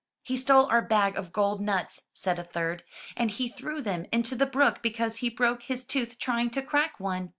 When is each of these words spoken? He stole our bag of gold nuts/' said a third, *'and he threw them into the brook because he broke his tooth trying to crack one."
He 0.23 0.35
stole 0.35 0.65
our 0.65 0.81
bag 0.81 1.15
of 1.15 1.31
gold 1.31 1.61
nuts/' 1.61 2.07
said 2.11 2.39
a 2.39 2.43
third, 2.43 2.83
*'and 3.15 3.29
he 3.29 3.47
threw 3.47 3.83
them 3.83 4.07
into 4.11 4.33
the 4.35 4.47
brook 4.47 4.81
because 4.81 5.17
he 5.17 5.29
broke 5.29 5.61
his 5.61 5.85
tooth 5.85 6.17
trying 6.17 6.49
to 6.49 6.63
crack 6.63 6.99
one." 6.99 7.29